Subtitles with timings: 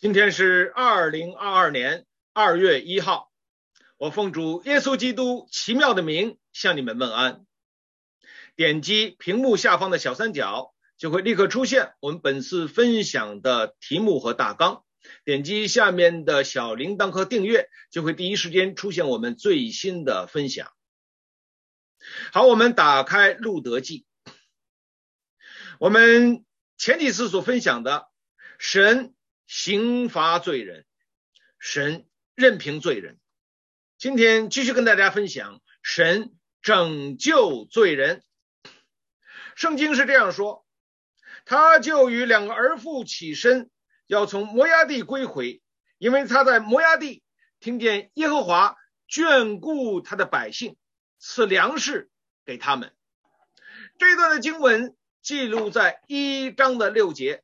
[0.00, 3.32] 今天是二零二二年二月一号，
[3.96, 7.44] 我奉主耶稣基督奇妙的名向你们问安。
[8.54, 14.84] 点击屏幕下方的小三角，就会立刻出现我们本次分享的题目和大纲。
[15.24, 20.70] 点击下面的小铃铛和订阅，就会第一时间出现我们最新的分享。
[22.32, 24.06] 好，我们打开路德记。
[25.80, 26.44] 我们
[26.76, 28.06] 前几次所分享的
[28.60, 29.12] 神。
[29.48, 30.84] 刑罚罪人，
[31.58, 33.18] 神任凭罪人。
[33.96, 38.22] 今天继续跟大家分享神拯救罪人。
[39.56, 40.66] 圣经是这样说：
[41.46, 43.70] 他就与两个儿妇起身，
[44.06, 45.62] 要从摩押地归回，
[45.96, 47.22] 因为他在摩押地
[47.58, 48.76] 听见耶和华
[49.08, 50.76] 眷顾他的百姓，
[51.18, 52.10] 赐粮食
[52.44, 52.94] 给他们。
[53.98, 57.42] 这段的经文记录在一章的六节。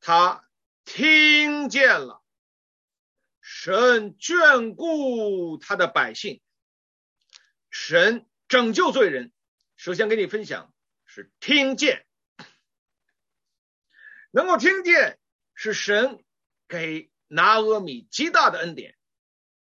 [0.00, 0.48] 他
[0.84, 2.24] 听见了
[3.40, 6.40] 神眷顾他的百姓，
[7.68, 9.30] 神拯救罪人。
[9.76, 10.74] 首先给你分享
[11.04, 12.06] 是听见，
[14.30, 15.20] 能够听见
[15.54, 16.24] 是神
[16.66, 18.96] 给拿阿米极大的恩典，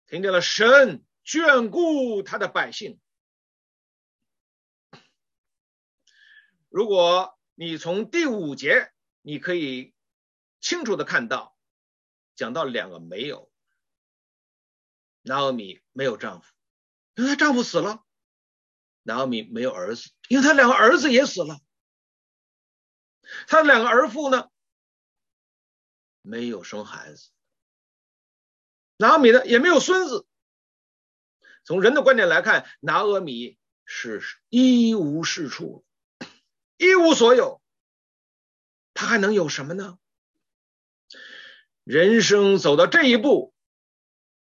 [0.07, 3.01] 听见了神眷顾他的百姓。
[6.69, 9.96] 如果你从第五节，你可以。
[10.61, 11.57] 清楚的看到，
[12.35, 13.51] 讲到两个没有，
[15.23, 16.53] 拿俄米没有丈夫，
[17.15, 18.05] 因为她丈夫死了；
[19.03, 21.61] 拿俄米没有儿子，因为她两个儿子也死了。
[23.47, 24.51] 她两个儿妇呢，
[26.23, 27.31] 没有生孩子，
[28.97, 30.27] 拿俄米呢也没有孙子。
[31.65, 35.85] 从人的观点来看，拿俄米是一无是处，
[36.77, 37.61] 一无所有，
[38.95, 39.99] 她还能有什么呢？
[41.87, 43.55] 人生走到这一步，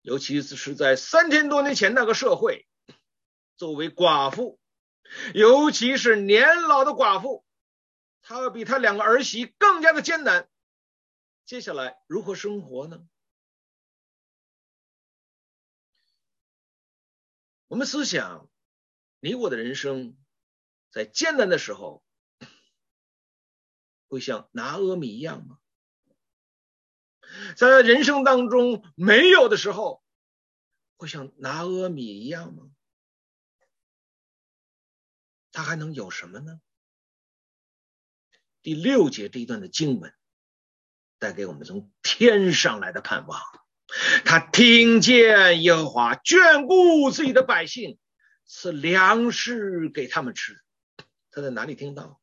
[0.01, 2.67] 尤其是在三千多年前那个社会，
[3.55, 4.59] 作为寡妇，
[5.33, 7.45] 尤其是年老的寡妇，
[8.21, 10.49] 她比她两个儿媳更加的艰难。
[11.45, 13.07] 接下来如何生活呢？
[17.69, 18.49] 我们思想，
[19.21, 20.17] 你我的人生，
[20.91, 22.03] 在艰难的时候，
[24.09, 25.57] 会像拿阿米一样吗？
[27.55, 30.03] 在人生当中没有的时候，
[30.97, 32.69] 会像拿阿米一样吗？
[35.51, 36.61] 他还能有什么呢？
[38.61, 40.13] 第六节这一段的经文
[41.17, 43.41] 带给我们从天上来的盼望。
[44.25, 47.97] 他听见耶和华眷顾自己的百姓，
[48.45, 50.61] 赐粮食给他们吃。
[51.31, 52.21] 他在哪里听到？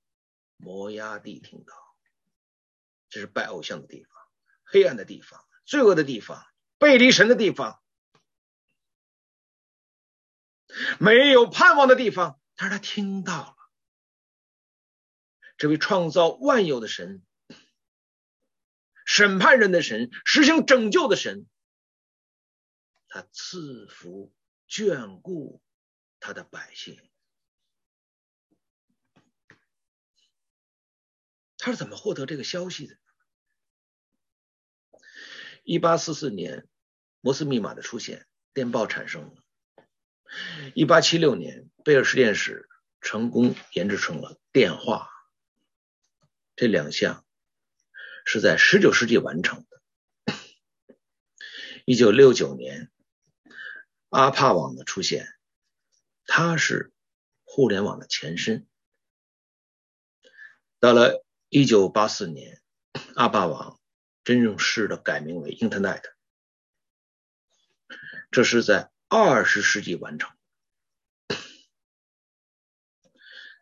[0.57, 1.75] 摩押地听到。
[3.09, 4.16] 这是拜偶像的地方。
[4.67, 6.45] 黑暗的地方，罪恶的地方，
[6.77, 7.81] 背离神的地方，
[10.99, 13.57] 没有盼望的地方，但是他听到了，
[15.57, 17.25] 这位创造万有的神，
[19.07, 21.47] 审判人的神，实行拯救的神，
[23.09, 24.35] 他赐福
[24.69, 25.63] 眷顾
[26.19, 27.01] 他的百姓。
[31.59, 32.99] 他是怎么获得这个消息的？
[35.67, 36.69] 一八四四年，
[37.21, 39.43] 摩斯密码的出现，电报产生了。
[40.75, 42.69] 一八七六年，贝尔实验室
[43.01, 45.11] 成功研制成了电话。
[46.55, 47.27] 这两项
[48.25, 50.35] 是在十九世纪完成的。
[51.85, 52.89] 一九六九年，
[54.11, 55.35] 阿帕网的出现，
[56.27, 56.93] 它是
[57.43, 58.69] 互联网的前身。
[60.79, 62.63] 到了一九八四年，
[63.17, 63.81] 阿帕网。
[64.27, 66.03] 真正式的改名为 Internet，
[68.33, 70.37] 这是在二十世纪完成。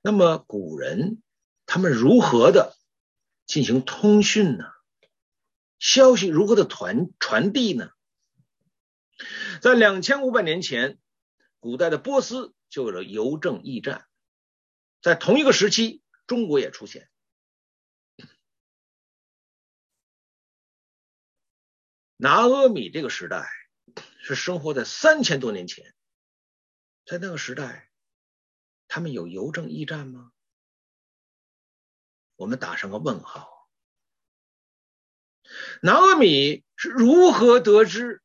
[0.00, 1.22] 那么古人
[1.66, 2.74] 他们如何的
[3.44, 4.64] 进行通讯呢？
[5.78, 7.90] 消息如何的传传递呢？
[9.60, 10.98] 在两千五百年前，
[11.60, 14.06] 古代的波斯就有了邮政驿站，
[15.02, 17.10] 在同一个时期，中国也出现。
[22.24, 23.46] 拿阿米这个时代
[24.22, 25.94] 是生活在三千多年前，
[27.04, 27.90] 在那个时代，
[28.88, 30.32] 他们有邮政驿站吗？
[32.36, 33.68] 我们打上个问号。
[35.82, 38.22] 拿阿米是如何得知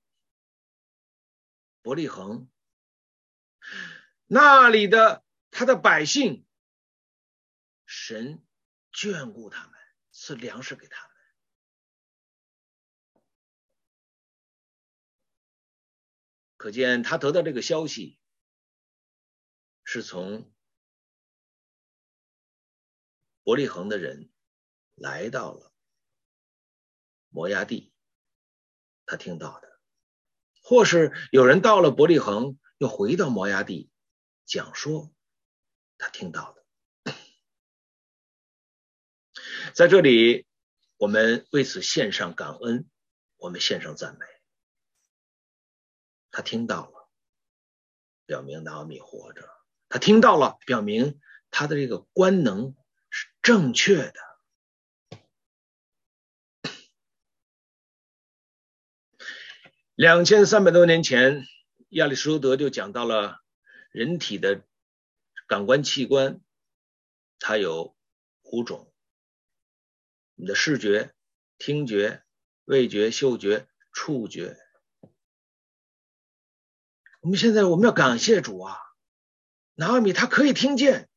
[1.81, 2.49] 伯利恒
[4.27, 6.45] 那里的他的百姓，
[7.85, 8.41] 神
[8.93, 9.73] 眷顾他们，
[10.13, 11.08] 赐粮食给他们。
[16.59, 18.19] 可见他得到这个消息，
[19.85, 20.51] 是从
[23.43, 24.29] 伯利恒的人
[24.95, 25.71] 来到了
[27.29, 27.93] 摩押地，
[29.05, 29.79] 他听到的，
[30.61, 33.89] 或是有人到了伯利恒，又回到摩押地
[34.45, 35.15] 讲说
[35.97, 37.13] 他听到的。
[39.73, 40.45] 在这里，
[40.97, 42.89] 我们为此献上感恩，
[43.37, 44.25] 我们献上赞美。
[46.31, 47.09] 他听到了，
[48.25, 49.43] 表明拿俄米活着；
[49.89, 51.19] 他听到了，表明
[51.51, 52.75] 他的这个官能
[53.09, 54.13] 是正确的。
[59.95, 61.45] 两千三百多年前，
[61.89, 63.39] 亚里士多德就讲到了
[63.91, 64.63] 人体的
[65.47, 66.39] 感官器官，
[67.37, 67.97] 它有
[68.43, 68.93] 五种：
[70.35, 71.13] 你的视觉、
[71.57, 72.23] 听觉、
[72.63, 74.57] 味觉、嗅觉、触觉。
[77.21, 78.77] 我们现在我们要感谢主啊，
[79.75, 81.09] 拿俄米他可以听见，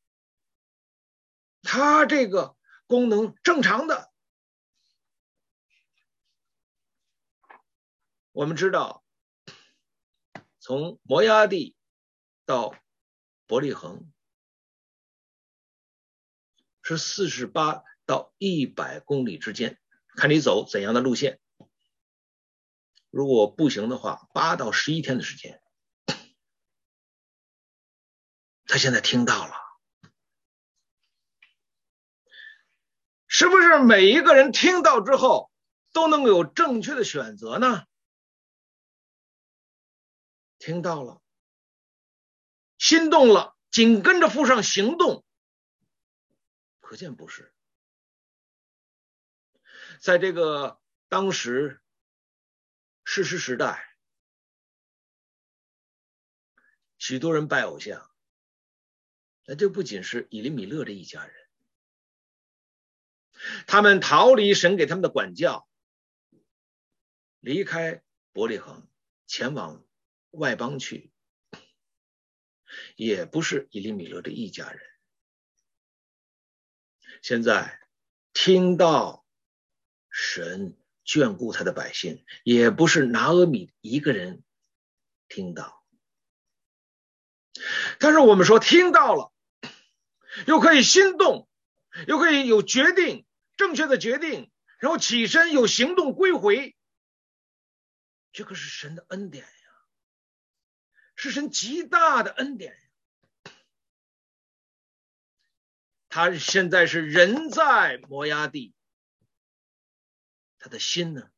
[1.63, 2.57] 他这个
[2.89, 4.11] 功能正常的。
[8.33, 9.05] 我们知道，
[10.59, 11.77] 从摩押地
[12.45, 12.75] 到
[13.47, 14.11] 伯利恒
[16.83, 19.79] 是四十八到一百公里之间，
[20.17, 21.41] 看你走怎样的路线。
[23.11, 25.62] 如果步行的话，八到十一天的时间。
[28.73, 29.55] 他现在听到了，
[33.27, 35.53] 是不是每一个人听到之后
[35.93, 37.85] 都能有正确的选择呢？
[40.59, 41.21] 听到了，
[42.79, 45.23] 心动了，紧跟着附上行动，
[46.81, 47.53] 可见不是。
[50.01, 50.81] 在这个
[51.11, 51.83] 当时
[53.05, 53.87] 事实时代，
[56.97, 58.09] 许多人拜偶像。
[59.45, 61.35] 那就不仅是以利米勒这一家人，
[63.67, 65.69] 他们逃离神给他们的管教，
[67.41, 68.03] 离开
[68.33, 68.87] 伯利恒，
[69.27, 69.85] 前往
[70.31, 71.11] 外邦去，
[72.95, 74.81] 也不是以利米勒这一家人。
[77.21, 77.81] 现在
[78.33, 79.27] 听到
[80.09, 84.45] 神眷顾他的百姓，也不是拿俄米一个人
[85.29, 85.82] 听到，
[87.99, 89.31] 但是我们说听到了。
[90.47, 91.47] 又可以心动，
[92.09, 93.27] 又可以有决定，
[93.59, 96.75] 正确的决定，然后起身有行动归回，
[98.33, 99.51] 这可是神的恩典呀，
[101.17, 103.53] 是神极大的恩典呀。
[106.09, 108.75] 他现在是人在摩押地，
[110.59, 111.31] 他的心呢，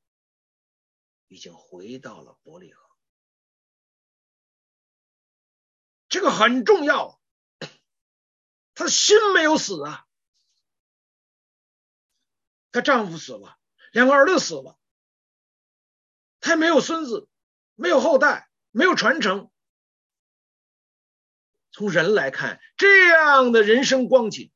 [1.27, 2.84] 已经回到了伯利恒，
[6.15, 7.21] 这个很重要。
[8.77, 10.07] 她的心没有死啊，
[12.71, 13.59] 她丈夫死了，
[13.91, 14.79] 两个儿子死了，
[16.39, 17.29] 她也没有孙子，
[17.75, 19.51] 没有后代，没有传承。
[21.73, 24.53] 从人来看，这样的人生光景，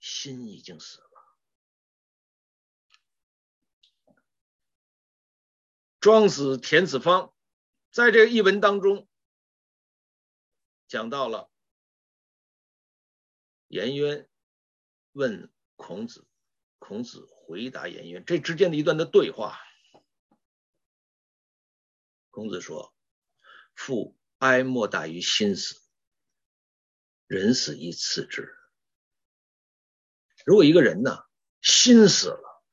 [0.00, 1.08] 心已经死了。
[5.98, 7.32] 庄子田子方
[7.90, 9.08] 在这个译文当中
[10.94, 11.50] 讲到了。
[13.66, 14.30] 颜渊
[15.10, 16.24] 问孔子，
[16.78, 19.58] 孔子回答颜渊，这之间的一段的对话。
[22.30, 22.94] 孔子说
[23.74, 25.82] ：“父哀莫大于心死，
[27.26, 28.56] 人死亦次之。
[30.46, 31.24] 如果一个人呢，
[31.60, 32.64] 心死了，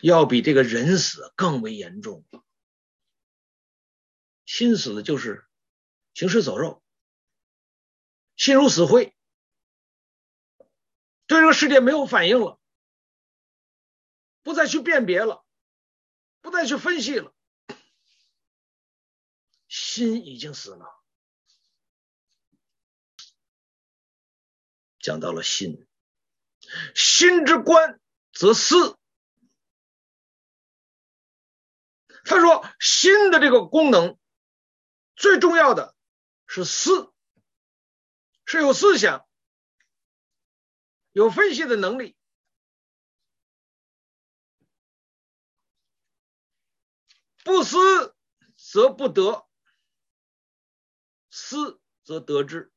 [0.00, 2.24] 要比这个人死更为严重。
[4.46, 5.46] 心死了就是
[6.14, 6.82] 行尸走肉，
[8.36, 9.14] 心如死灰。”
[11.26, 12.60] 对这个世界没有反应了，
[14.42, 15.42] 不再去辨别了，
[16.42, 17.32] 不再去分析了，
[19.66, 21.02] 心已经死了。
[24.98, 25.86] 讲到了心，
[26.94, 27.98] 心之官
[28.32, 28.98] 则思。
[32.26, 34.18] 他说，心的这个功能
[35.16, 35.96] 最重要的
[36.54, 37.12] 是思，
[38.44, 39.28] 是有思想。
[41.10, 42.16] 有分析的能力，
[47.42, 48.14] 不思
[48.54, 49.48] 则不得，
[51.28, 52.72] 思则得之。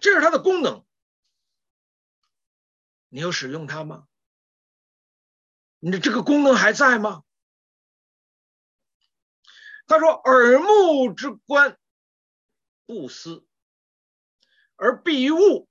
[0.00, 0.86] 这是它的功能。
[3.08, 4.08] 你有使用它吗？
[5.80, 7.24] 你的这个功能还在吗？
[9.88, 11.78] 他说：“耳目之观，
[12.84, 13.46] 不思
[14.76, 15.66] 而必于物。”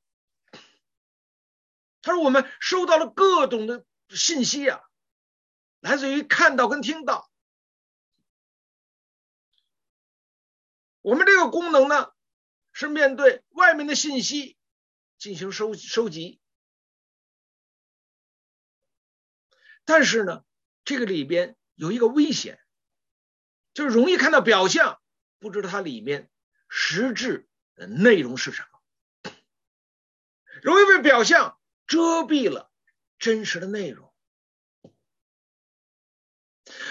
[2.02, 4.82] 他说：“我们收到了各种的信息啊，
[5.82, 7.30] 来自于看到跟听到。
[11.02, 12.12] 我们这个功能呢，
[12.74, 14.58] 是面对外面的信息
[15.20, 16.42] 进行收收集。
[19.86, 20.44] 但是呢，
[20.84, 22.60] 这个里边有一个危险。”
[23.78, 25.00] 就是容易看到表象，
[25.38, 26.32] 不知道它里面
[26.68, 29.32] 实质的内容是什么，
[30.64, 32.72] 容易被表象遮蔽了
[33.20, 34.12] 真实的内容。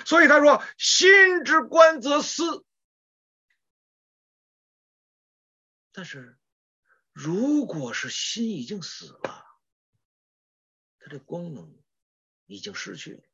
[0.04, 2.64] 所以他说：“心之观则思。”
[5.90, 6.38] 但是，
[7.12, 9.44] 如果是心已经死了，
[11.00, 11.82] 它的功能
[12.44, 13.24] 已经失去了。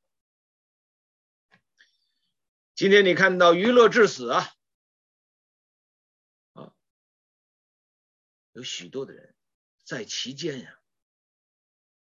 [2.75, 4.49] 今天你看到娱乐至死啊，
[6.55, 6.75] 啊，
[8.53, 9.35] 有许多的人
[9.85, 10.81] 在其间呀，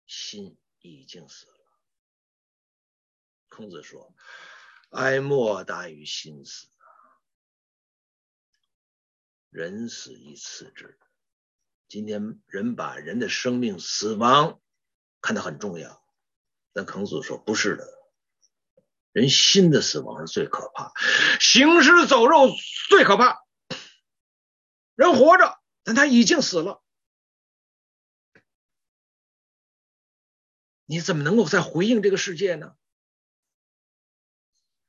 [0.07, 1.55] 心已经死了。
[3.49, 4.15] 孔子说
[4.91, 6.67] ：“哀莫大于心死，
[9.51, 10.99] 人死亦次之。”
[11.89, 14.61] 今天人把人的生命死亡
[15.21, 16.05] 看得很重要，
[16.73, 18.04] 但孔子说不是的。
[19.15, 20.93] 人心的死亡是最可怕，
[21.39, 22.51] 行尸走肉
[22.89, 23.45] 最可怕。
[24.97, 26.83] 人活着，但他已经死了，
[30.85, 32.75] 你怎么能够再回应这个世界呢？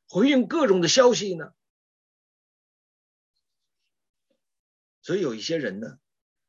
[0.08, 1.54] 回应各种的消息呢？
[5.04, 6.00] 所以有一些人呢，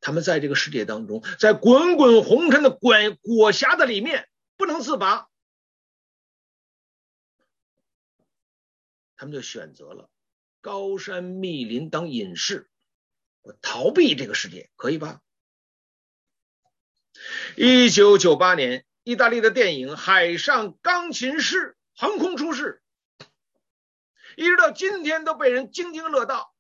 [0.00, 5.28] 他们在这个世界当中，在滚滚红尘的滚裹挟的里面不能自拔。
[9.16, 10.11] 他们就选择了
[10.61, 12.70] 高山密林当隐士，
[13.42, 15.20] 我逃避这个世界，可以吧？
[17.56, 22.82] 一九九八年，意大利的电影《海上钢琴师》横空出世，
[24.37, 26.54] 一直到今天都被人津津乐道。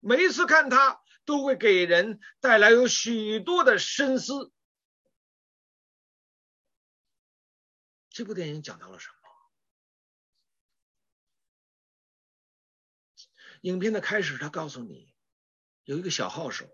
[0.00, 4.52] 每一次看它，都会给人带来有许多的深思。
[8.10, 9.13] 这部电影讲到了什么？
[13.64, 15.14] 影片的开始，他告诉你，
[15.84, 16.68] 有一个小号手，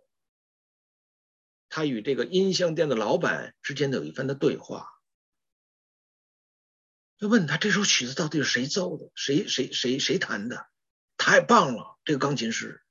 [1.68, 4.90] 他与这个音像店的老板之间的有一番的对话。
[7.16, 10.68] 就问他这首曲子到底是谁奏的，谁谁谁谁弹的？
[11.16, 12.82] 太棒了，这个钢琴师。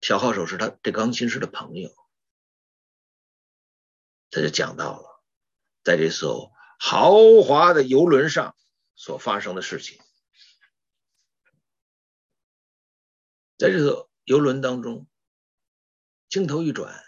[0.00, 1.90] 小号手是他这钢琴师的朋友，
[4.30, 5.24] 他就讲到了
[5.82, 8.54] 在这艘豪华的游轮上
[8.94, 10.00] 所发生的事情。
[13.58, 15.08] 在这个游轮当中，
[16.28, 17.02] 镜头一转，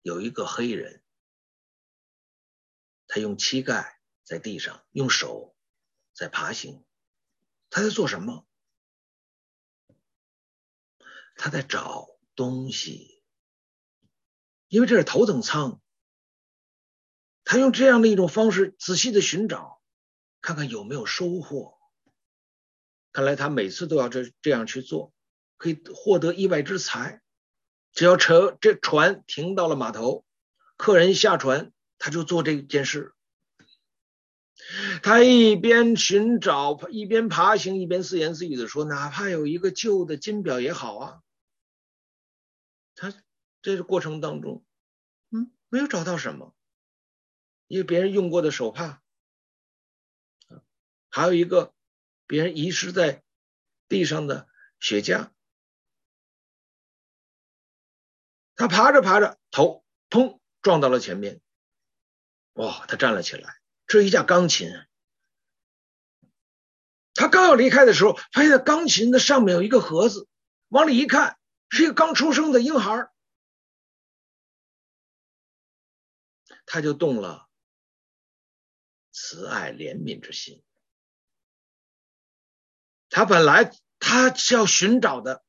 [0.00, 1.02] 有一个黑人，
[3.06, 5.54] 他用膝盖在地上，用手
[6.14, 6.84] 在爬行，
[7.68, 8.46] 他在做什么？
[11.36, 13.22] 他在找东西，
[14.68, 15.82] 因为这是头等舱，
[17.44, 19.82] 他用这样的一种方式仔细的寻找，
[20.40, 21.78] 看看有没有收获。
[23.12, 25.13] 看来他每次都要这这样去做。
[25.56, 27.22] 可以获得意外之财，
[27.92, 30.24] 只要车这船停到了码头，
[30.76, 33.14] 客人下船，他就做这件事。
[35.02, 41.20] 他一边寻找，一边爬行，一边自言自语的说：“哪怕有一个旧的金表也好啊。”
[42.96, 43.12] 他
[43.60, 44.64] 这个过程当中，
[45.30, 46.54] 嗯，没有找到什么，
[47.66, 49.02] 因为别人用过的手帕，
[51.10, 51.74] 还有一个
[52.26, 53.22] 别人遗失在
[53.88, 54.48] 地上的
[54.80, 55.30] 雪茄。
[58.56, 61.40] 他爬着爬着，头砰撞到了前面。
[62.52, 62.86] 哇！
[62.86, 64.68] 他站了起来，这一架钢琴。
[67.12, 70.28] 他刚要离开的时候，发现钢琴的上面有一个盒子，
[70.68, 71.36] 往里一看，
[71.68, 73.10] 是一个刚出生的婴孩。
[76.64, 77.48] 他就动了
[79.10, 80.62] 慈爱怜悯之心。
[83.10, 85.44] 他本来他要寻找的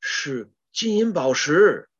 [0.00, 0.50] 是。
[0.72, 1.90] 金银宝石，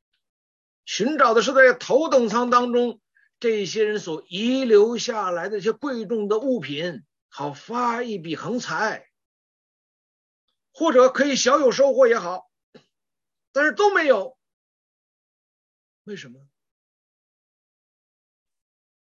[0.85, 3.01] 寻找的是在头等舱当中
[3.39, 9.11] 这些人所遗留下来的一些贵重的物品，好发一笔横财，
[10.73, 12.51] 或者可以小有收获也好，
[13.53, 14.39] 但是都没有。
[16.05, 16.49] 为什么？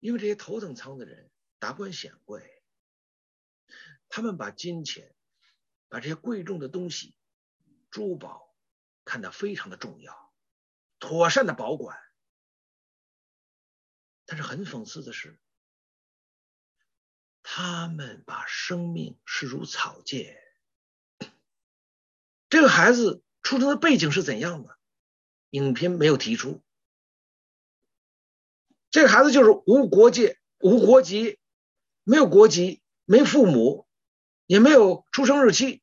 [0.00, 2.62] 因为这些头等舱的人，达官显贵，
[4.08, 5.14] 他们把金钱、
[5.88, 7.14] 把这些贵重的东西、
[7.90, 8.49] 珠宝
[9.10, 10.32] 看得非常的重要，
[11.00, 11.98] 妥善的保管。
[14.24, 15.36] 但是很讽刺的是，
[17.42, 20.40] 他们把生命视如草芥。
[22.48, 24.78] 这个孩子出生的背景是怎样的？
[25.50, 26.62] 影片没有提出。
[28.92, 31.40] 这个孩子就是无国界、无国籍，
[32.04, 33.88] 没有国籍，没父母，
[34.46, 35.82] 也没有出生日期。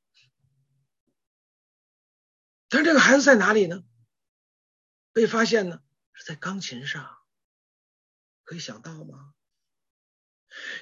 [2.69, 3.83] 但这个孩子在哪里呢？
[5.13, 5.81] 被发现呢？
[6.13, 7.17] 是在钢琴上。
[8.43, 9.33] 可以想到吗？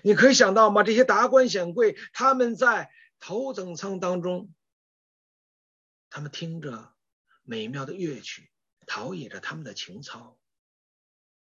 [0.03, 0.83] 你可以想到吗？
[0.83, 4.53] 这些达官显贵，他们在头等舱当中，
[6.09, 6.95] 他们听着
[7.43, 8.51] 美妙的乐曲，
[8.85, 10.39] 陶冶着他们的情操，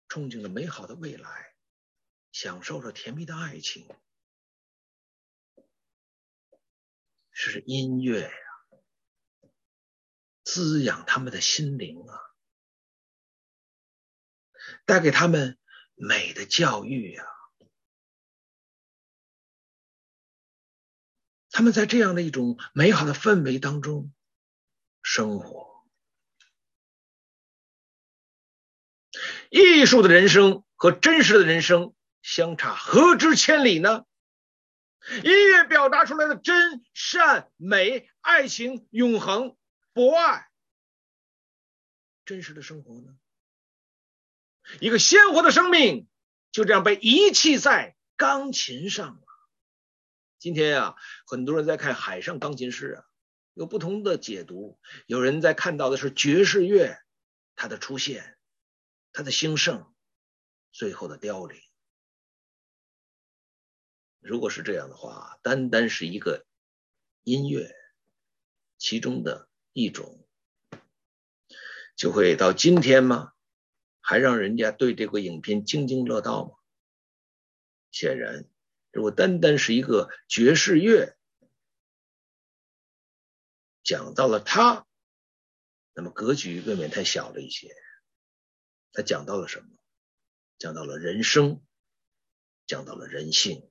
[0.09, 1.55] 憧憬着美好的未来，
[2.33, 3.87] 享受着甜蜜的爱情。
[7.31, 8.33] 是音乐，
[10.45, 12.21] 滋养他们的心灵啊，
[14.87, 15.59] 带给他们。
[15.97, 17.25] 美的教育呀，
[21.51, 24.13] 他们在这样的一种美好的氛围当中
[25.05, 25.87] 生活。
[29.51, 34.05] 艺术的人生和真实的人生相差何止千里呢？
[35.23, 39.57] 音乐表达出来的真善美、爱情、永恒、
[39.95, 40.51] 博爱，
[42.25, 43.17] 真实的生活呢？
[44.81, 46.09] 一个鲜活的生命
[46.51, 49.23] 就这样被遗弃在钢琴上了。
[50.41, 50.97] 今天啊，
[51.27, 53.07] 很多人在看《海上钢琴师》啊，
[53.53, 54.81] 有不同的解读。
[55.07, 56.99] 有人在看到的是爵士乐
[57.55, 58.37] 它的出现，
[59.13, 59.95] 它的兴盛，
[60.73, 61.63] 最后的凋零。
[64.19, 66.45] 如果是这样的话，单单是一个
[67.23, 67.73] 音乐
[68.77, 70.27] 其中的一种，
[71.95, 73.33] 就会到今天吗？
[74.01, 76.53] 还让人家对这个影片津津乐道吗？
[77.91, 78.49] 显然，
[78.93, 81.17] 如果单单是一个爵士乐
[83.83, 84.87] 讲到了他，
[85.93, 87.75] 那么格局未免太小了一些。
[88.93, 89.67] 他讲到了什么？
[90.59, 91.65] 讲到了人生，
[92.67, 93.71] 讲到了人性，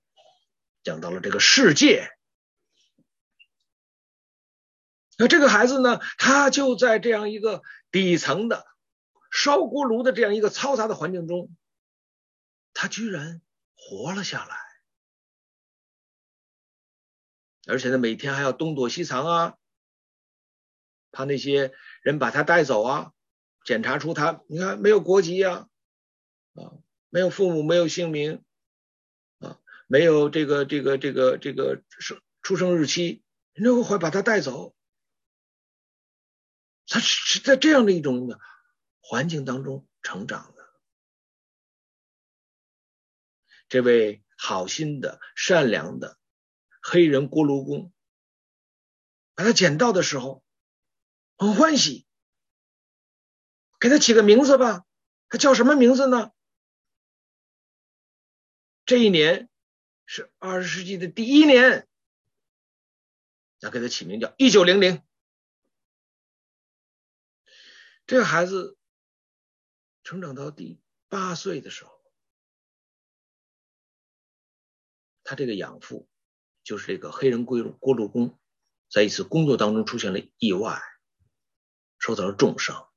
[0.83, 2.09] 讲到了这个世界。
[5.17, 5.99] 那这个孩子呢？
[6.17, 8.65] 他就在这样一个底层的。
[9.35, 11.49] 烧锅炉的这样一个嘈杂的环境中，
[12.71, 13.41] 他居然
[13.75, 14.55] 活了下来，
[17.65, 19.57] 而且呢，每天还要东躲西藏啊，
[21.11, 21.73] 怕那些
[22.03, 23.11] 人把他带走啊，
[23.65, 25.67] 检查出他，你看没有国籍呀，
[26.53, 26.77] 啊，
[27.09, 28.43] 没有父母，没有姓名，
[29.39, 33.23] 啊，没有这个这个这个这个生出生日期，
[33.53, 34.75] 人家会把他带走，
[36.87, 38.39] 他是在这样的一种的。
[39.05, 40.73] 环境当中成长的
[43.67, 46.17] 这位好心的、善良的
[46.81, 47.91] 黑人锅炉工，
[49.35, 50.41] 把他捡到的时候
[51.35, 52.07] 很欢喜，
[53.77, 54.85] 给他起个名字吧，
[55.27, 56.31] 他叫什么名字呢？
[58.85, 59.49] 这一年
[60.05, 61.89] 是二十世纪的第一年，
[63.59, 65.03] 咱给他起名叫一九零零。
[68.05, 68.77] 这个孩子。
[70.05, 71.91] 成长到第八岁的时候，
[75.23, 76.09] 他这个养父
[76.61, 78.37] 就是这个黑人锅炉锅炉工，
[78.89, 80.81] 在一次工作当中出现了意外，
[81.99, 82.91] 受到了重伤，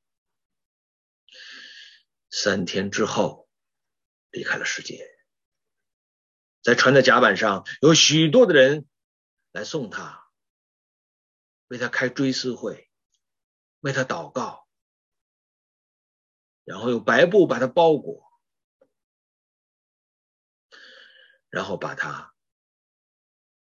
[2.28, 3.48] 三天之后
[4.30, 5.08] 离开了世界。
[6.62, 8.88] 在船的甲板上，有许多的人
[9.52, 10.28] 来送他，
[11.68, 12.90] 为他开追思会，
[13.78, 14.65] 为他祷告。
[16.66, 18.28] 然后用白布把它包裹，
[21.48, 22.34] 然后把它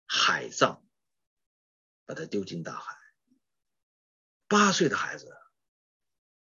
[0.08, 0.84] 海葬，
[2.06, 2.98] 把它丢进大海。
[4.48, 5.38] 八岁的孩子，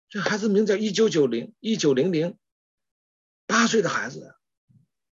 [0.09, 2.39] 这孩子名叫一九九零一九零零，
[3.45, 4.35] 八岁的孩子，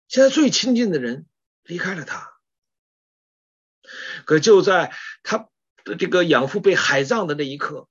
[0.07, 1.27] 现在最亲近的人
[1.61, 2.33] 离开了他，
[4.25, 5.49] 可就在他
[5.83, 7.87] 的这个养父被海葬的那一刻，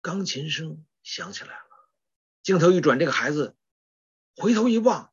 [0.00, 1.65] 钢琴声响起来了。
[2.46, 3.56] 镜头一转，这个孩子
[4.36, 5.12] 回头一望，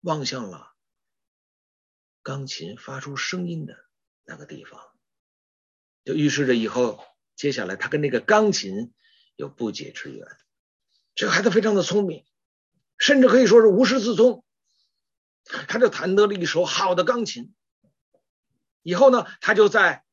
[0.00, 0.74] 望向了
[2.22, 3.76] 钢琴发出声音的
[4.22, 4.80] 那个地方，
[6.04, 8.92] 就预示着以后接下来他跟那个钢琴
[9.34, 10.24] 有不解之缘。
[11.16, 12.24] 这个孩子非常的聪明，
[12.96, 14.44] 甚至可以说是无师自通，
[15.66, 17.52] 他就弹得了一手好的钢琴。
[18.84, 20.04] 以后呢，他就在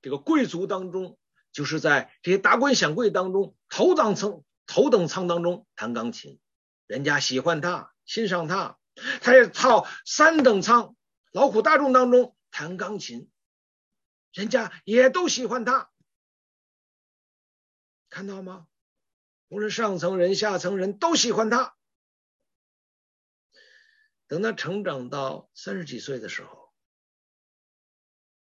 [0.00, 1.18] 这个贵族当中，
[1.52, 4.42] 就是在这些达官显贵当中头等舱
[4.76, 6.38] 头等舱当中弹钢琴，
[6.86, 8.78] 人家喜欢他，欣赏他。
[9.22, 10.94] 他也到三等舱
[11.32, 13.30] 劳苦大众当中弹钢琴，
[14.34, 15.90] 人家也都喜欢他。
[18.10, 18.66] 看到吗？
[19.48, 21.74] 无论上层人、下层人都喜欢他。
[24.26, 26.70] 等他成长到三十几岁的时候，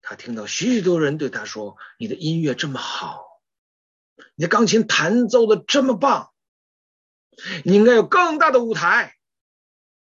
[0.02, 3.27] 他听到许许多人对他说：“你的音乐这么好，
[4.36, 6.34] 你的钢琴弹奏的这么棒，
[7.66, 9.18] 你应该有更大的舞台。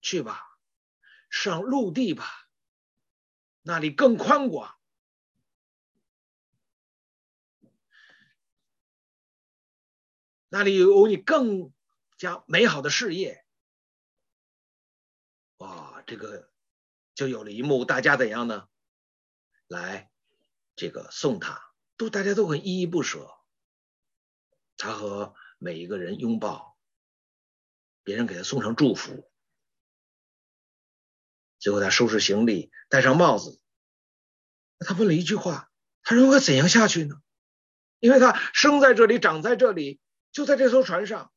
[0.02, 0.44] 去吧，
[1.30, 2.26] 上陆地吧，
[3.62, 4.76] 那里更宽广。”
[10.54, 11.72] 那里有你更
[12.18, 13.46] 加美好的事业，
[15.60, 16.04] 哇！
[16.06, 16.52] 这个
[17.16, 18.68] 就有了一幕，大家怎样呢？
[19.68, 20.12] 来，
[20.76, 23.32] 这个送他，都大家都很依依不舍。
[24.82, 26.76] 他和每一个人拥抱，
[28.04, 29.30] 别人给他送上祝福。
[31.60, 33.62] 最后他收拾行李，戴上帽子。
[34.80, 35.70] 他问了一句话
[36.02, 37.22] ：“他如何怎样下去呢？”
[38.02, 40.02] 因为他生在这里，长在这里。
[40.32, 41.32] 就在这艘船上，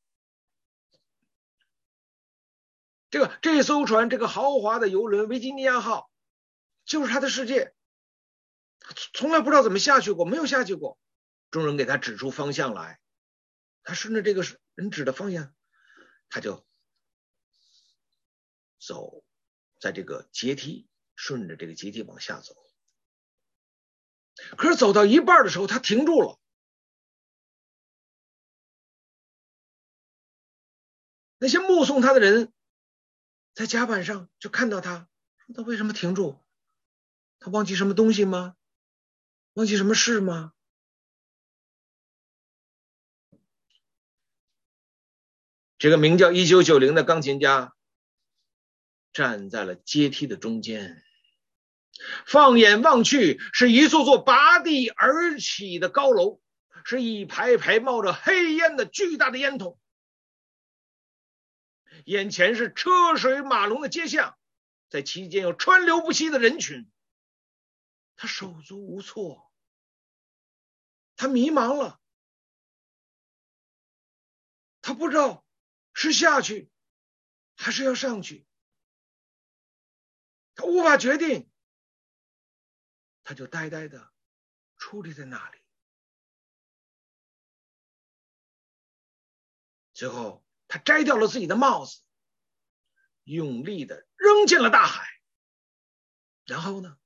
[3.11, 6.11] 这个这艘船，这个豪华的游轮“维吉尼亚号”，
[6.87, 7.75] 就是他的世界。
[9.13, 10.99] 从来不知道怎么下去过，没有下去过。
[11.51, 13.01] 众人给他指出方向来，
[13.85, 14.43] 他顺着这个
[14.75, 15.55] 人指的方向，
[16.31, 16.67] 他就
[18.81, 19.25] 走
[19.79, 22.57] 在这个阶梯，顺着这个阶梯往下走。
[24.57, 26.41] 可是走到一半的时候，他停住了。
[31.37, 32.55] 那些目送他的人，
[33.53, 35.11] 在甲板上就看到他，
[35.47, 36.43] 说他为什么停住？
[37.39, 38.57] 他忘记什么东西吗？
[39.53, 40.54] 忘记什么事吗？
[45.77, 47.75] 这个名叫一九九零的钢琴家
[49.13, 51.03] 站在了阶梯的中间，
[52.27, 56.41] 放眼望去，是一座座拔地而起的高楼，
[56.85, 59.79] 是一排排冒着黑烟的巨大的烟囱。
[62.07, 64.37] 眼前是车水马龙的街巷，
[64.89, 66.91] 在其间有川流不息的人群。
[68.17, 69.51] 他手足无措，
[71.17, 72.01] 他迷茫了，
[74.83, 75.44] 他不知道
[75.95, 76.71] 是下去
[77.57, 78.47] 还是要上去，
[80.55, 81.51] 他无法决定，
[83.23, 84.13] 他就呆呆的
[84.79, 85.59] 矗立在那里。
[89.95, 90.43] 最后。
[90.67, 92.01] 他摘掉了自己的帽子，
[93.23, 95.07] 用力的扔进了大海，
[96.47, 96.99] 然后呢，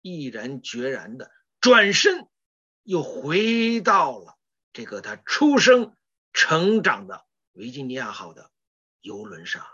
[0.00, 2.28] 毅然决然的转身，
[2.84, 4.38] 又回到了
[4.72, 5.96] 这个他出生、
[6.32, 8.52] 成长的维吉尼亚号的
[9.00, 9.66] 游轮上。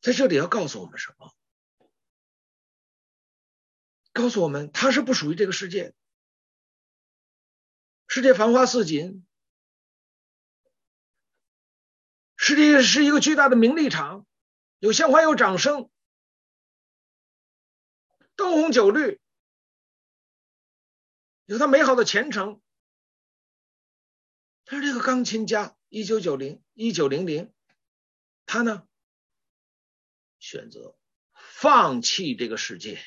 [0.00, 1.34] 在这里要告诉我们什么？
[4.12, 5.94] 告诉我们，他是不属于这个世界。
[8.06, 9.26] 世界繁花似锦，
[12.36, 14.26] 世界是一个巨大的名利场，
[14.78, 15.90] 有鲜花有掌声，
[18.36, 19.20] 灯红酒绿，
[21.46, 22.62] 有他美好的前程。
[24.70, 27.50] 他这个钢琴家，一九九零一九零零，
[28.44, 28.86] 他呢，
[30.38, 30.94] 选择
[31.32, 33.00] 放弃这个世界。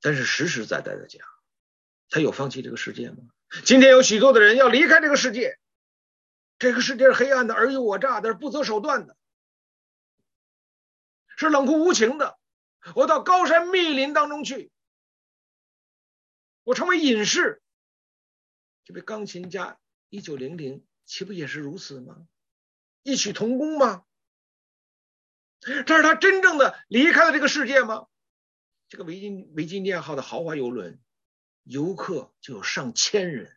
[0.00, 1.24] 但是实实在在的讲，
[2.08, 3.18] 他有放弃这个世界吗？
[3.64, 5.56] 今天有许多的人要离开这个世界，
[6.58, 9.16] 这个世界是黑暗的、尔虞我诈的、不择手段的，
[11.36, 12.40] 是冷酷无情的。
[12.96, 14.72] 我到高山密林当中去，
[16.64, 17.62] 我成为隐士。
[18.84, 22.26] 这位钢琴家一九零零，岂不也是如此吗？
[23.02, 24.04] 异曲同工吗？
[25.60, 28.06] 这是他真正的离开了这个世界吗？
[28.88, 31.00] 这个维京维京尼亚号的豪华游轮，
[31.62, 33.56] 游客就有上千人。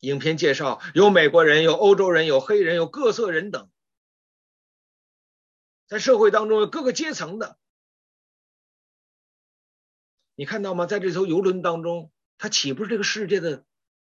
[0.00, 3.70] 影片介绍有美国人，有欧洲人，有黑人，有各色人等，
[5.86, 7.58] 在社会当中有各个阶层的。
[10.36, 10.86] 你看到吗？
[10.86, 13.64] 在这艘游轮当中，它岂不是这个世界的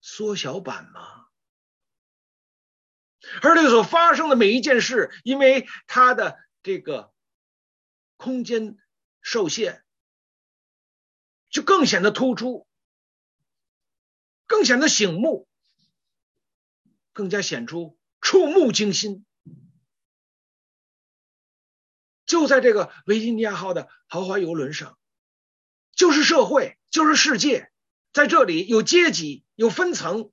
[0.02, 1.28] 缩小版吗？
[3.42, 7.14] 而这个所发生的每一件事，因为它的这个
[8.16, 8.78] 空间
[9.22, 9.84] 受限，
[11.50, 12.68] 就更显得突出，
[14.46, 15.48] 更显得醒目，
[17.12, 19.26] 更加显出触目惊心。
[22.26, 24.98] 就在这个维吉尼亚号的豪华游轮上，
[25.96, 27.72] 就是社会，就是世界，
[28.12, 30.32] 在这里有阶级，有分层，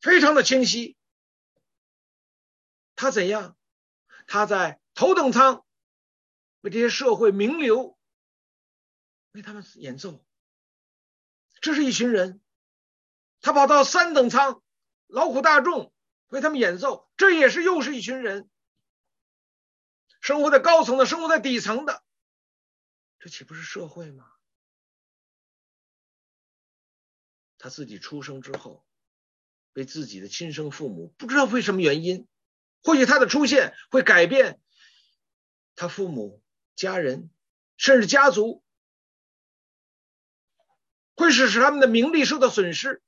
[0.00, 0.96] 非常的清晰。
[2.94, 3.56] 他怎样？
[4.26, 5.64] 他在头等舱
[6.62, 7.96] 为这些社会名流
[9.32, 10.24] 为他们演奏，
[11.60, 12.40] 这是一群人；
[13.40, 14.62] 他跑到三等舱，
[15.06, 15.92] 劳苦大众
[16.28, 18.48] 为他们演奏，这也是又是一群人。
[20.22, 22.02] 生活在高层的，生活在底层的，
[23.26, 24.24] 这岂不是社会吗？
[27.58, 28.86] 他自己出生之后，
[29.72, 32.28] 被自己的亲生父母不知道为什么原因，
[32.84, 34.60] 或许他的出现会改变
[35.74, 36.40] 他父母、
[36.76, 37.28] 家人，
[37.76, 38.62] 甚至家族，
[41.16, 43.02] 会使使他们的名利受到损失。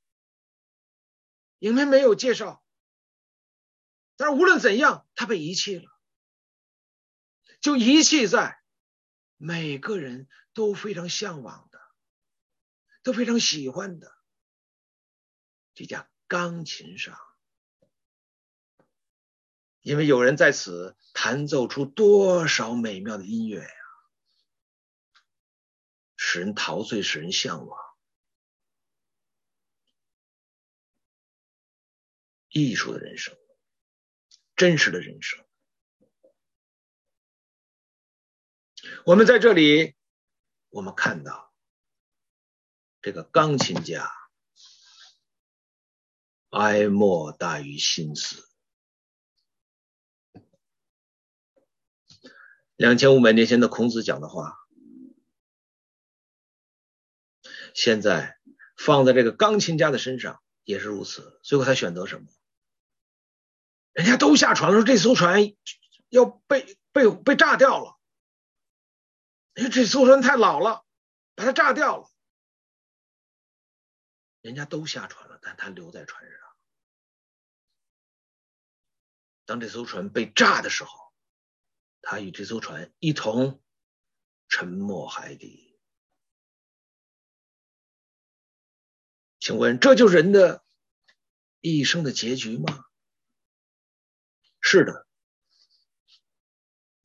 [1.60, 2.60] 影片没有介绍，
[4.16, 5.84] 但是无论怎样，他被遗弃了。
[7.60, 8.57] 就遗弃在
[9.38, 11.80] 每个人都非常向往的、
[13.02, 14.12] 都非常喜欢的
[15.74, 17.18] 这架钢琴上，
[19.80, 23.74] 因为有人在此弹奏出多少美妙的音乐呀，
[26.16, 27.78] 使人陶醉，使人向往。
[32.48, 33.38] 艺术的人生，
[34.56, 35.47] 真实的人生。
[39.04, 39.94] 我们在这里，
[40.70, 41.52] 我们看到
[43.00, 44.12] 这个钢琴家
[46.50, 48.48] 哀莫大于心死。
[52.76, 54.58] 两千五百年前的孔子讲的话，
[57.74, 58.38] 现在
[58.76, 61.40] 放在这个钢琴家的身上也是如此。
[61.42, 62.28] 最后他选择什么？
[63.92, 65.54] 人家都下船了，说这艘船
[66.08, 67.97] 要被被被炸掉了。
[69.58, 70.86] 因为这艘船太老了，
[71.34, 72.08] 把它炸掉了。
[74.40, 76.38] 人家都下船了，但他留在船上。
[79.46, 81.12] 当这艘船被炸的时候，
[82.02, 83.60] 他与这艘船一同
[84.46, 85.76] 沉没海底。
[89.40, 90.64] 请问，这就是人的
[91.58, 92.84] 一生的结局吗？
[94.60, 95.08] 是的，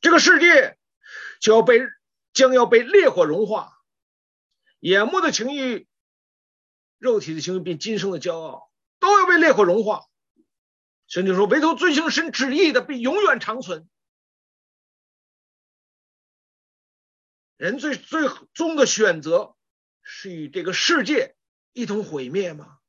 [0.01, 0.77] 这个世界
[1.41, 1.79] 就要被。
[2.33, 3.79] 将要被烈火融化，
[4.79, 5.87] 眼目的情欲、
[6.97, 10.07] 肉体的情欲，并今生的骄傲，都要被烈火融化。
[11.07, 13.87] 圣经说：“唯独遵行神旨意的，必永远长存。”
[17.55, 19.55] 人最最终的选择
[20.01, 21.35] 是与这个世界
[21.71, 22.79] 一同毁灭吗？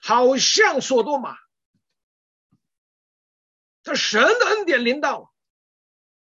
[0.00, 1.36] 好像索多玛，
[3.82, 5.30] 他神的恩典临到了，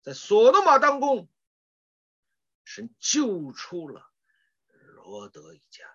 [0.04, 1.28] 在索多玛当中。
[2.70, 4.14] 神救出了
[4.94, 5.92] 罗德一家。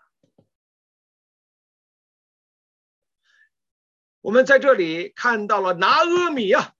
[4.20, 6.74] 我们在这里看到了拿阿米啊，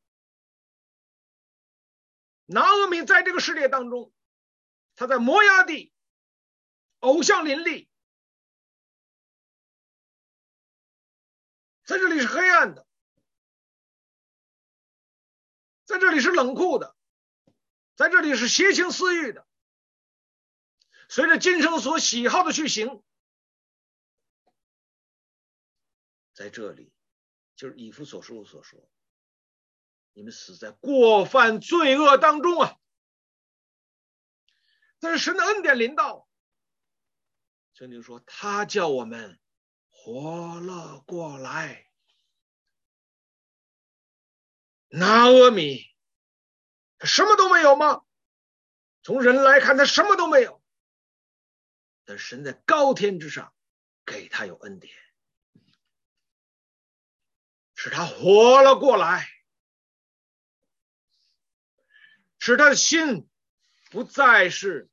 [2.46, 4.12] 拿阿米在这个世界当中，
[4.96, 5.92] 他在摩押地，
[6.98, 7.88] 偶像林立，
[11.85, 12.85] 在这里是黑暗的，
[15.85, 16.96] 在这里是冷酷的，
[17.94, 19.43] 在这里是邪情私欲的。
[21.08, 23.02] 随着今生所喜好的去行，
[26.32, 26.92] 在这里
[27.54, 28.90] 就是以弗所书所说，
[30.12, 32.76] 你们死在过犯罪恶当中啊！
[34.98, 36.26] 但是神的恩典临到，
[37.74, 39.38] 圣经说他叫我们
[39.90, 41.90] 活了过来。
[44.88, 45.94] 拿阿米，
[46.98, 48.04] 他什么都没有吗？
[49.02, 50.63] 从人来看，他什么都没有。
[52.04, 53.54] 但神在高天之上
[54.04, 54.94] 给他有恩典，
[57.74, 59.26] 使他活了过来，
[62.38, 63.28] 使他的心
[63.90, 64.90] 不再是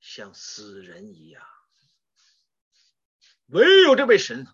[0.00, 1.46] 像死人一样。
[3.46, 4.46] 唯有这位神，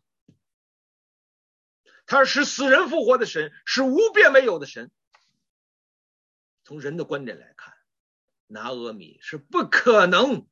[2.05, 4.91] 他是使死人复活的神，是无变为有的神。
[6.65, 7.75] 从人的观点来看，
[8.47, 10.47] 拿阿米是不可能。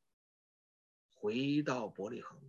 [1.20, 2.40] 回到伯利恒，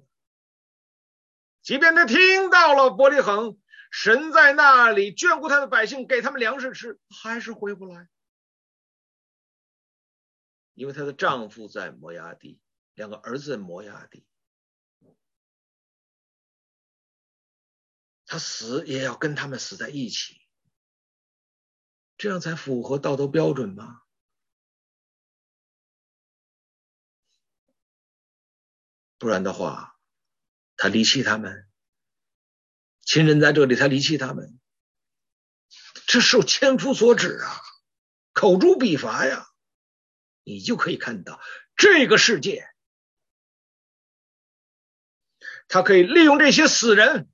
[1.62, 3.60] 即便他听到了伯利恒
[3.92, 8.08] 神在那里眷顾他的百姓，给他们粮食吃，还是回不来。
[10.76, 12.60] 因为她的丈夫在摩押地，
[12.94, 14.26] 两个儿子在摩押地，
[18.26, 20.40] 她死也要跟他们死在一起，
[22.18, 24.04] 这样才符合道德标准吗？
[29.20, 30.00] 不然的话，
[30.78, 31.68] 他离弃他们，
[33.02, 34.60] 亲人在这里，他离弃他们，
[36.08, 37.62] 这受千夫所指啊，
[38.32, 39.46] 口诛笔伐呀，
[40.44, 41.42] 你就可以看到
[41.76, 42.70] 这个世界，
[45.68, 47.30] 他可以利用这些死人，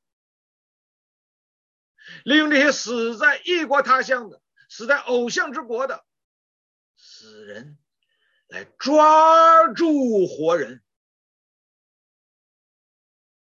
[2.23, 6.03] 利用这些死在异国他乡的、死在偶像之国的
[6.95, 7.77] 死人，
[8.47, 10.81] 来抓住活人。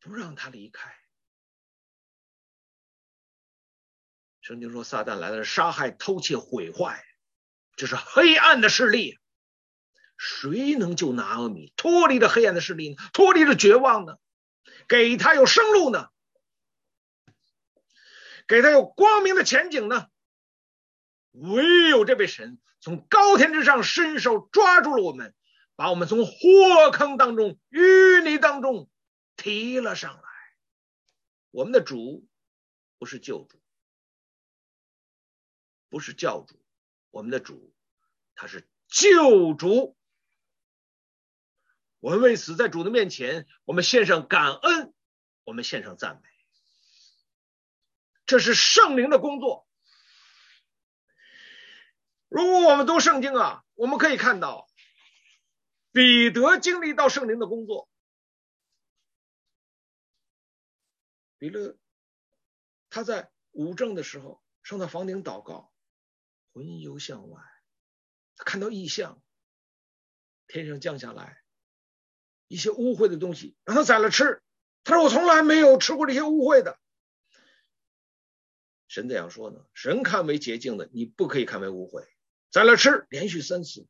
[0.05, 0.95] 不让他离开。
[4.43, 7.03] 圣经说，撒旦来了，杀害、偷窃、毁坏，
[7.75, 9.19] 这是黑暗的势力。
[10.19, 12.97] 谁能救拿俄米脱离了黑暗的势力呢？
[13.15, 14.19] 脱离了绝望呢？
[14.87, 16.11] 给他有生路呢？
[18.47, 20.09] 给他有光明的前景呢？
[21.31, 25.35] 唯有这位神从高天之上伸手抓住了我们，
[25.77, 28.91] 把我们从祸坑当中、淤泥当中。
[29.37, 30.23] 提了上来，
[31.51, 32.27] 我们的主
[32.99, 33.61] 不是救主，
[35.89, 36.65] 不是教主，
[37.11, 37.75] 我们的主
[38.35, 39.97] 他是救主。
[42.01, 44.95] 我们为此在主的面前，我们献上感恩，
[45.45, 46.29] 我们献上赞美。
[48.27, 49.67] 这是圣灵的工作。
[52.29, 54.69] 如果我们读圣经啊，我们可以看到
[55.93, 57.89] 彼得经历到圣灵的工作。
[61.45, 61.77] 彼得，
[62.89, 65.71] 他在五正的时候上到房顶祷告，
[66.55, 67.43] 魂游向外，
[68.35, 69.23] 他看到异象，
[70.47, 71.43] 天上降下来
[72.49, 74.43] 一些污秽的东西，让他宰了吃。
[74.85, 76.81] 他说：“我从来没有吃过这些污秽的。”
[78.89, 79.67] 神这样说呢？
[79.75, 82.09] 神看为洁净的，你不可以看为污秽。
[82.51, 83.87] 宰了吃，连续三次，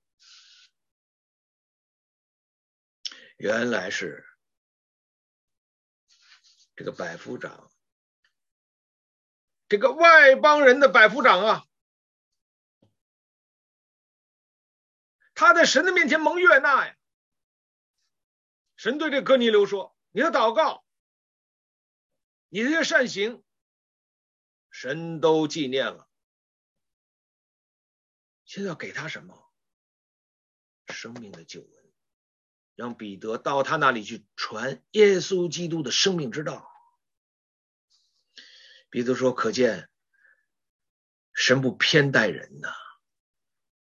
[3.36, 4.26] 原来是。
[6.76, 7.70] 这个百夫长，
[9.68, 11.66] 这个外邦人的百夫长啊，
[15.34, 16.96] 他在神的面前蒙悦纳呀。
[18.76, 20.84] 神对这哥尼流说：“你的祷告，
[22.48, 23.44] 你这些善行，
[24.70, 26.08] 神都纪念了。
[28.44, 29.48] 现在要给他什么？
[30.88, 31.83] 生命的救恩。”
[32.76, 36.68] 让彼得到他那里去传耶稣基督的生命之道。
[38.90, 39.88] 彼得说：“可见
[41.32, 42.68] 神不偏待人呐，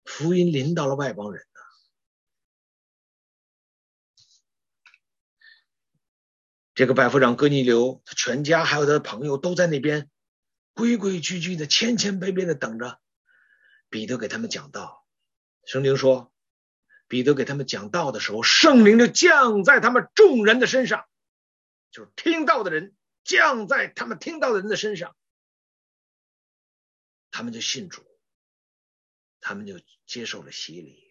[0.05, 1.59] 福音临到了外邦人呐。
[6.73, 10.09] 这个百夫长哥尼流，他全家还有他的朋友都在那边，
[10.73, 12.99] 规规矩矩的、谦谦卑卑的等着
[13.89, 15.05] 彼得给他们讲道。
[15.65, 16.33] 圣经说。”
[17.09, 21.09] 彼得给他们讲道的时候，圣灵就降在他们众人的身上，
[21.89, 25.17] 就是听到的人降在他们听到的人的身上，
[27.31, 28.05] 他们就信主，
[29.41, 31.03] 他们就接受了洗礼。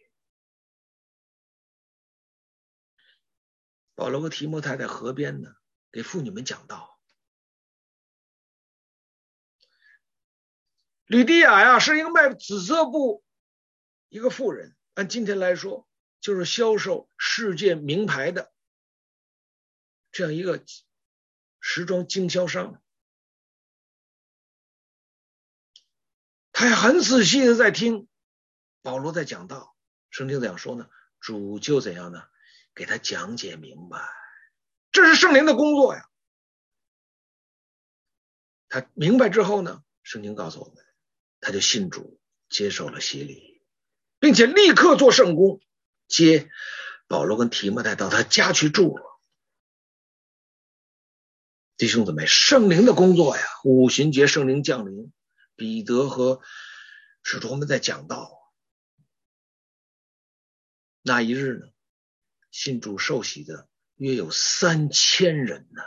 [3.97, 5.57] 保罗和提摩太在河边呢，
[5.91, 7.01] 给妇女们讲道。
[11.07, 13.25] 吕底亚呀，是一个卖紫色布
[14.09, 15.88] 一个妇人，按今天来说。
[16.21, 18.53] 就是销售世界名牌的
[20.11, 20.65] 这样一个
[21.61, 22.83] 时装经销商，
[26.53, 28.09] 他也很仔细的在听
[28.83, 29.77] 保罗在讲道，
[30.11, 30.89] 圣经怎样说呢？
[31.21, 32.29] 主就怎样呢？
[32.75, 34.09] 给他讲解明白，
[34.93, 36.09] 这是圣灵的工作呀。
[38.69, 40.85] 他明白之后呢，圣经告诉我们，
[41.41, 43.63] 他就信主，接受了洗礼，
[44.21, 45.61] 并且立刻做圣工。
[46.09, 46.51] 接
[47.07, 49.05] 保罗跟提摩太到他家去住了，
[51.77, 55.13] 弟兄姊妹，圣灵的工作呀，五旬节圣灵降临，
[55.55, 56.41] 彼得和
[57.23, 58.37] 使徒们在讲道。
[61.03, 61.67] 那一日呢，
[62.51, 65.83] 信主受洗的约有三千人呢。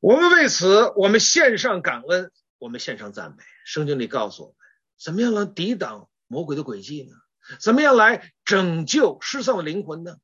[0.00, 3.44] 我们为此，我们献上感恩，我们献上赞美。
[3.64, 4.56] 圣经里告诉我们，
[4.98, 7.16] 怎么样能抵挡魔鬼的诡计呢？
[7.58, 10.18] 怎么样来拯救失丧的灵魂呢？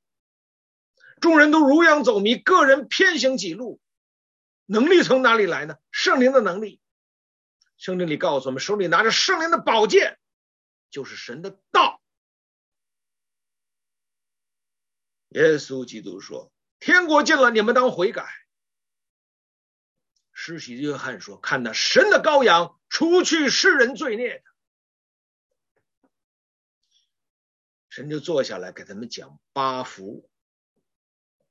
[1.21, 3.81] 众人都如羊走迷，个人偏行己路。
[4.67, 5.75] 能力从哪里来呢？
[5.91, 6.81] 圣灵的能力。
[7.77, 10.17] 圣经里告诉我们，手里拿着圣灵的宝剑，
[10.91, 12.01] 就是神的道。
[15.31, 18.29] 耶稣基督说：“天国近了，你们当悔改。”
[20.33, 24.45] 施洗约翰说：“看那神的羔羊，除去世人罪孽
[27.97, 30.29] 神就坐下来给他们讲八福。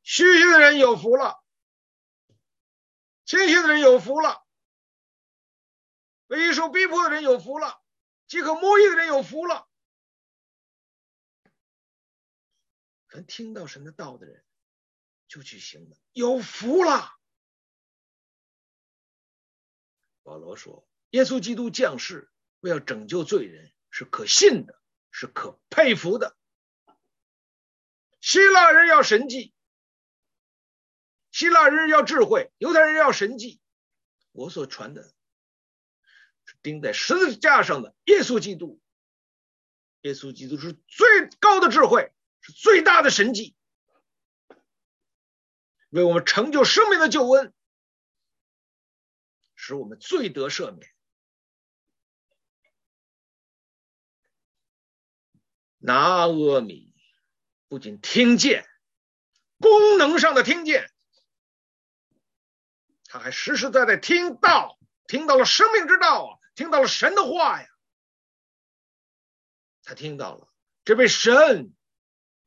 [0.03, 1.43] 虚心的人有福了，
[3.25, 4.45] 谦虚的人有福了，
[6.27, 7.81] 为受逼迫的人有福了，
[8.27, 9.67] 饥渴慕义的人有福了。
[13.07, 14.45] 凡听到神的道的人，
[15.27, 17.11] 就去行了，有福了。
[20.21, 24.79] 保罗说：“耶稣基督降世为要拯救罪人，是可信的，
[25.17, 26.35] 是可佩服的。
[28.19, 29.53] 希腊人要神迹，
[31.31, 33.61] 希腊人要智慧，犹太人要神迹。
[34.33, 35.03] 我所传的
[36.43, 38.81] 是钉在十字架上的耶稣基督，
[40.01, 42.11] 耶稣基督是最高的智慧。”
[42.47, 43.55] 是最大的神迹，
[45.89, 47.51] 为我们成就生命的救恩，
[49.55, 50.94] 使我们罪得赦免。
[55.85, 56.93] 拿阿米
[57.67, 58.67] 不仅听见，
[59.59, 60.91] 功能上的听见，
[63.05, 67.67] 他还实实在在听到，听到了生命之道啊，听到了神的话呀，
[69.83, 70.51] 他听到了
[70.83, 71.71] 这位神。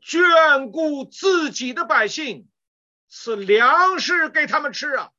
[0.01, 2.49] 眷顾自己的百姓，
[3.09, 5.13] 赐粮食给他们吃啊！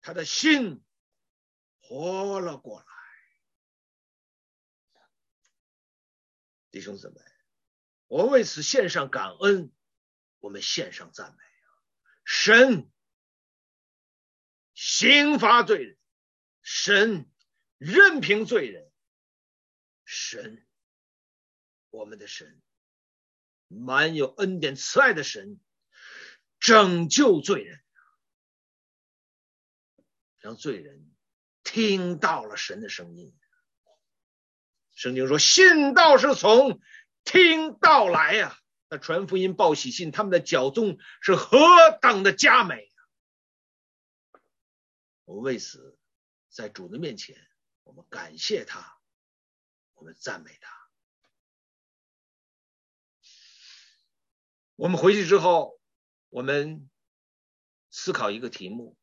[0.00, 0.82] 他的心
[1.82, 2.86] 活了过来。
[6.70, 7.20] 弟兄姊妹，
[8.06, 9.72] 我们为此献上感恩，
[10.40, 11.68] 我们献上赞美啊！
[12.24, 12.90] 神
[14.74, 15.98] 刑罚罪人，
[16.62, 17.30] 神
[17.78, 18.92] 任凭罪人，
[20.04, 20.64] 神。
[21.90, 22.60] 我们的神，
[23.66, 25.58] 满有恩典慈爱的神，
[26.60, 27.82] 拯救罪人，
[30.36, 31.10] 让罪人
[31.64, 33.34] 听到了神的声音。
[34.98, 36.80] 圣经说：“信道是从
[37.22, 38.58] 听道来呀、啊。”
[38.90, 41.56] 那传福音报喜信，他们的脚踪是何
[42.02, 42.90] 等的佳美
[44.32, 44.40] 啊！
[45.24, 45.96] 我们为此
[46.48, 47.48] 在主的面前，
[47.84, 48.98] 我们感谢他，
[49.94, 50.76] 我们赞美他。
[54.74, 55.78] 我们回去之后，
[56.28, 56.90] 我们
[57.90, 58.96] 思考一个题目。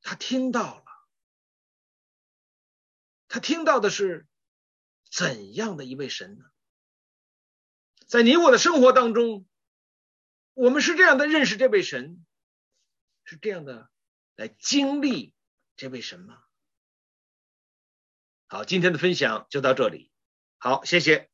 [0.00, 0.84] 他听到了，
[3.28, 4.26] 他听到的是
[5.12, 6.46] 怎样的一位神呢？
[8.06, 9.46] 在你我的生活当中，
[10.54, 12.24] 我们是这样的认识这位神，
[13.24, 13.90] 是这样的
[14.36, 15.34] 来经历
[15.76, 16.42] 这位神吗？
[18.46, 20.10] 好，今天的分享就到这里。
[20.58, 21.31] 好，谢谢。